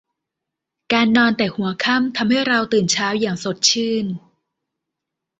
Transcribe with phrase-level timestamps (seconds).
[0.93, 4.05] การนอนแต่หัวค่ำ ทำให้เราตื่นเช้า อย่างสดชื่น